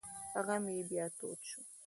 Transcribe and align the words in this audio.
غم 0.45 0.63
یې 0.75 0.81
بیا 0.89 1.05
تود 1.17 1.39
شو. 1.49 1.61